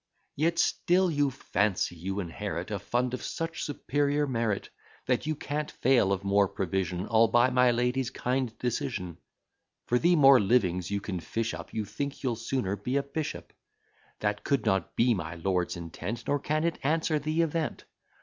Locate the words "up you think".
11.53-12.23